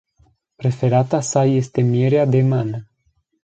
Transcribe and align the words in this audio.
Preferata 0.63 1.21
sa 1.21 1.45
este 1.45 1.81
mierea 1.83 2.25
de 2.25 2.41
mană. 2.41 2.87